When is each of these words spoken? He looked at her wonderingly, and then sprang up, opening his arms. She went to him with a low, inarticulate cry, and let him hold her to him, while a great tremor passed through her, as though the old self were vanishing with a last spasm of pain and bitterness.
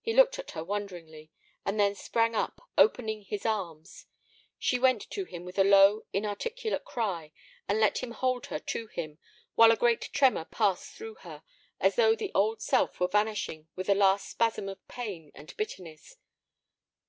He 0.00 0.12
looked 0.12 0.38
at 0.38 0.52
her 0.52 0.62
wonderingly, 0.62 1.32
and 1.66 1.80
then 1.80 1.96
sprang 1.96 2.36
up, 2.36 2.70
opening 2.78 3.22
his 3.22 3.44
arms. 3.44 4.06
She 4.56 4.78
went 4.78 5.02
to 5.10 5.24
him 5.24 5.44
with 5.44 5.58
a 5.58 5.64
low, 5.64 6.04
inarticulate 6.12 6.84
cry, 6.84 7.32
and 7.68 7.80
let 7.80 7.98
him 7.98 8.12
hold 8.12 8.46
her 8.46 8.60
to 8.60 8.86
him, 8.86 9.18
while 9.56 9.72
a 9.72 9.76
great 9.76 10.10
tremor 10.12 10.44
passed 10.44 10.92
through 10.94 11.16
her, 11.22 11.42
as 11.80 11.96
though 11.96 12.14
the 12.14 12.30
old 12.36 12.62
self 12.62 13.00
were 13.00 13.08
vanishing 13.08 13.66
with 13.74 13.88
a 13.88 13.96
last 13.96 14.28
spasm 14.28 14.68
of 14.68 14.86
pain 14.86 15.32
and 15.34 15.56
bitterness. 15.56 16.18